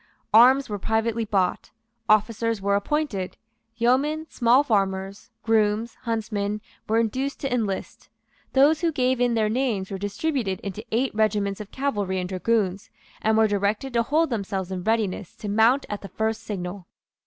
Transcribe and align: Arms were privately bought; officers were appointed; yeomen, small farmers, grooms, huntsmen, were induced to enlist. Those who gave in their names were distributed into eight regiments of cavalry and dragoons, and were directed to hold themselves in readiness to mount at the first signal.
Arms 0.33 0.67
were 0.67 0.79
privately 0.79 1.25
bought; 1.25 1.69
officers 2.09 2.59
were 2.59 2.75
appointed; 2.75 3.37
yeomen, 3.77 4.25
small 4.31 4.63
farmers, 4.63 5.29
grooms, 5.43 5.93
huntsmen, 6.05 6.59
were 6.89 6.97
induced 6.97 7.39
to 7.41 7.53
enlist. 7.53 8.09
Those 8.53 8.81
who 8.81 8.91
gave 8.91 9.21
in 9.21 9.35
their 9.35 9.47
names 9.47 9.91
were 9.91 9.99
distributed 9.99 10.59
into 10.61 10.83
eight 10.91 11.13
regiments 11.13 11.61
of 11.61 11.69
cavalry 11.69 12.19
and 12.19 12.27
dragoons, 12.27 12.89
and 13.21 13.37
were 13.37 13.47
directed 13.47 13.93
to 13.93 14.01
hold 14.01 14.31
themselves 14.31 14.71
in 14.71 14.83
readiness 14.83 15.35
to 15.35 15.47
mount 15.47 15.85
at 15.87 16.01
the 16.01 16.09
first 16.09 16.41
signal. 16.41 16.87